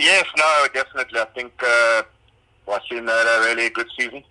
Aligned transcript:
Yes, 0.00 0.24
no, 0.34 0.66
definitely. 0.72 1.20
I 1.20 1.26
think 1.26 1.52
uh, 1.62 2.02
Waseem 2.66 3.06
had 3.06 3.26
a 3.26 3.44
really 3.44 3.68
good 3.68 3.86
season. 3.98 4.24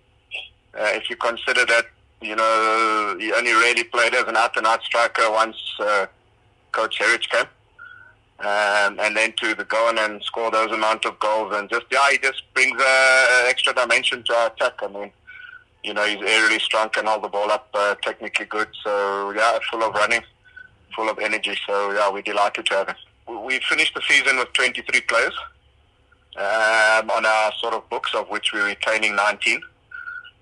Uh, 0.74 0.90
if 0.98 1.08
you 1.08 1.14
consider 1.14 1.64
that, 1.64 1.86
you 2.20 2.34
know, 2.34 3.16
he 3.20 3.32
only 3.32 3.52
really 3.52 3.84
played 3.84 4.12
as 4.14 4.24
an 4.24 4.36
out-and-out 4.36 4.82
striker 4.82 5.30
once 5.30 5.56
uh, 5.78 6.06
Coach 6.72 6.98
Heritage 6.98 7.28
came. 7.28 7.46
Um, 8.40 8.98
and 8.98 9.16
then 9.16 9.32
to 9.36 9.54
the 9.54 9.64
go 9.64 9.86
on 9.86 9.98
and 9.98 10.20
score 10.24 10.50
those 10.50 10.72
amount 10.72 11.04
of 11.04 11.16
goals 11.20 11.54
and 11.54 11.68
just 11.70 11.84
yeah, 11.92 12.10
he 12.10 12.18
just 12.18 12.42
brings 12.54 12.72
an 12.72 13.46
extra 13.46 13.72
dimension 13.72 14.24
to 14.24 14.34
our 14.34 14.48
attack. 14.48 14.72
I 14.82 14.88
mean, 14.88 15.12
you 15.84 15.94
know, 15.94 16.04
he's 16.04 16.18
aerially 16.18 16.60
strong, 16.60 16.88
can 16.88 17.06
hold 17.06 17.22
the 17.22 17.28
ball 17.28 17.50
up, 17.52 17.68
uh, 17.74 17.94
technically 18.02 18.46
good. 18.46 18.68
So 18.82 19.30
yeah, 19.36 19.58
full 19.70 19.84
of 19.84 19.94
running, 19.94 20.22
full 20.96 21.08
of 21.08 21.18
energy. 21.20 21.56
So 21.64 21.92
yeah, 21.92 22.10
we're 22.10 22.22
delighted 22.22 22.66
to 22.66 22.74
have 22.74 22.88
him. 22.88 22.96
We 23.46 23.60
finished 23.68 23.94
the 23.94 24.00
season 24.08 24.38
with 24.38 24.52
23 24.54 25.02
players 25.02 25.38
um, 27.00 27.10
on 27.10 27.26
our 27.26 27.52
sort 27.60 27.74
of 27.74 27.88
books, 27.88 28.14
of 28.14 28.28
which 28.28 28.52
we're 28.52 28.66
retaining 28.66 29.16
19. 29.16 29.60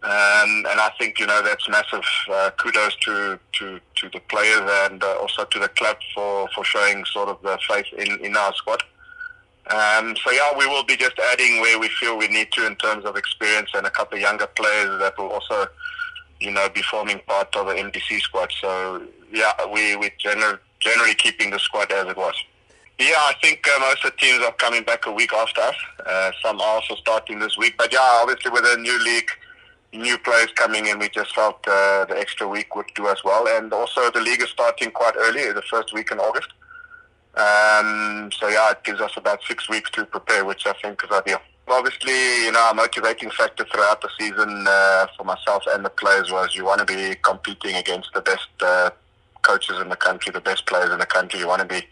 Um, 0.01 0.65
and 0.71 0.79
I 0.81 0.93
think 0.97 1.19
you 1.19 1.27
know 1.27 1.43
that's 1.43 1.69
massive 1.69 2.05
uh, 2.33 2.51
kudos 2.57 2.95
to, 2.97 3.39
to, 3.55 3.81
to 3.97 4.09
the 4.11 4.21
players 4.29 4.63
and 4.85 5.03
uh, 5.03 5.19
also 5.21 5.45
to 5.45 5.59
the 5.59 5.69
club 5.71 5.97
for, 6.15 6.49
for 6.55 6.65
showing 6.65 7.05
sort 7.05 7.29
of 7.29 7.43
the 7.43 7.59
faith 7.69 7.87
in, 7.99 8.25
in 8.25 8.37
our 8.37 8.55
squad. 8.55 8.81
Um, 9.71 10.17
so 10.25 10.31
yeah, 10.31 10.57
we 10.57 10.67
will 10.67 10.85
be 10.85 10.97
just 10.97 11.19
adding 11.19 11.61
where 11.61 11.81
we 11.81 11.89
feel 11.89 12.17
we 12.17 12.29
need 12.29 12.53
to 12.53 12.67
in 12.67 12.77
terms 12.77 13.05
of 13.05 13.17
experience 13.17 13.71
and 13.75 13.87
a 13.87 13.91
couple 13.91 14.17
of 14.17 14.23
younger 14.23 14.47
players 14.47 15.01
that 15.01 15.19
will 15.19 15.31
also, 15.31 15.67
you 16.41 16.53
know, 16.53 16.69
be 16.69 16.81
forming 16.83 17.21
part 17.27 17.55
of 17.57 17.67
the 17.67 17.75
MDC 17.75 18.21
squad. 18.21 18.53
So 18.61 19.03
yeah, 19.33 19.53
we 19.73 19.97
we 19.97 20.11
generally 20.19 20.59
generally 20.79 21.15
keeping 21.17 21.51
the 21.51 21.59
squad 21.59 21.91
as 21.91 22.07
it 22.07 22.17
was. 22.17 22.35
Yeah, 22.99 23.15
I 23.17 23.35
think 23.41 23.67
uh, 23.69 23.79
most 23.81 24.05
of 24.05 24.13
the 24.13 24.17
teams 24.19 24.43
are 24.45 24.53
coming 24.53 24.83
back 24.83 25.07
a 25.07 25.13
week 25.13 25.33
after 25.33 25.61
us. 25.61 25.77
Uh, 26.05 26.33
some 26.43 26.61
are 26.61 26.67
also 26.67 26.97
starting 26.97 27.39
this 27.39 27.57
week, 27.57 27.75
but 27.79 27.93
yeah, 27.93 28.21
obviously 28.23 28.51
with 28.51 28.65
a 28.65 28.77
new 28.77 28.99
league 29.05 29.31
new 29.93 30.19
players 30.19 30.51
coming 30.55 30.87
in, 30.87 30.99
we 30.99 31.09
just 31.09 31.35
felt 31.35 31.67
uh, 31.67 32.05
the 32.05 32.17
extra 32.19 32.47
week 32.47 32.75
would 32.77 32.87
do 32.95 33.07
us 33.07 33.25
well. 33.25 33.47
And 33.49 33.73
also, 33.73 34.11
the 34.11 34.21
league 34.21 34.43
is 34.43 34.51
starting 34.51 34.91
quite 34.91 35.15
early, 35.17 35.51
the 35.53 35.63
first 35.63 35.95
week 35.95 36.11
in 36.11 36.19
August. 36.19 36.49
Um, 37.35 38.31
so 38.33 38.49
yeah, 38.49 38.71
it 38.73 38.83
gives 38.85 39.01
us 39.01 39.13
about 39.17 39.43
six 39.45 39.69
weeks 39.69 39.91
to 39.93 40.05
prepare, 40.05 40.45
which 40.45 40.67
I 40.67 40.73
think 40.83 41.03
is 41.05 41.11
ideal. 41.11 41.41
Obviously, 41.69 42.45
you 42.45 42.53
know, 42.53 42.61
our 42.61 42.75
motivating 42.75 43.31
factor 43.31 43.65
throughout 43.65 44.01
the 44.01 44.09
season 44.19 44.65
uh, 44.67 45.07
for 45.17 45.25
myself 45.25 45.63
and 45.69 45.85
the 45.85 45.91
players 45.91 46.33
was 46.33 46.57
you 46.57 46.65
want 46.65 46.81
to 46.81 46.87
be 46.87 47.15
competing 47.23 47.77
against 47.77 48.11
the 48.15 48.23
best 48.23 48.49
uh, 48.61 48.91
coaches 49.43 49.79
in 49.79 49.89
the 49.91 49.97
country, 49.97 50.33
the 50.33 50.41
best 50.41 50.67
players 50.67 50.91
in 50.91 50.99
the 50.99 51.07
country. 51.07 51.39
You 51.39 51.47
want 51.47 51.61
to 51.61 51.69
be, 51.69 51.87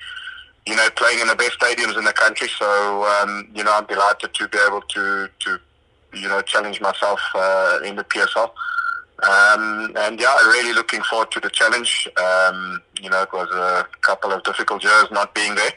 you 0.67 0.75
know, 0.77 0.89
playing 0.97 1.21
in 1.21 1.29
the 1.29 1.37
best 1.37 1.59
stadiums 1.61 1.97
in 1.97 2.05
the 2.05 2.13
country. 2.13 2.49
So, 2.59 3.05
um, 3.05 3.49
you 3.55 3.63
know, 3.63 3.73
I'm 3.73 3.87
delighted 3.87 4.35
to 4.35 4.49
be 4.49 4.59
able 4.67 4.83
to 4.83 5.29
to 5.41 5.59
you 6.17 6.29
know, 6.29 6.41
challenge 6.43 6.81
myself 6.81 7.21
uh, 7.35 7.81
in 7.85 7.97
the 7.97 8.05
PSL. 8.05 8.51
Um, 9.23 9.93
and 9.97 10.21
yeah, 10.21 10.37
really 10.49 10.73
looking 10.73 11.03
forward 11.03 11.31
to 11.33 11.41
the 11.41 11.51
challenge. 11.51 12.09
Um, 12.17 12.83
you 13.01 13.09
know, 13.11 13.23
it 13.23 13.33
was 13.33 13.49
a 13.51 13.87
couple 14.03 14.33
of 14.33 14.43
difficult 14.43 14.83
years 14.83 15.07
not 15.11 15.35
being 15.35 15.55
there. 15.55 15.73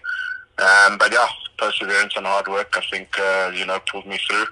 Um, 0.58 0.98
but 0.98 1.12
yeah, 1.12 1.28
perseverance 1.58 2.14
and 2.18 2.26
hard 2.26 2.48
work, 2.48 2.76
I 2.76 2.82
think, 2.90 3.18
uh, 3.18 3.52
you 3.54 3.66
know, 3.66 3.80
pulled 3.90 4.06
me 4.06 4.20
through. 4.28 4.46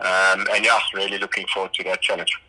Um, 0.00 0.46
and 0.52 0.64
yeah, 0.64 0.78
really 0.94 1.18
looking 1.18 1.46
forward 1.52 1.74
to 1.74 1.84
that 1.84 2.00
challenge. 2.02 2.40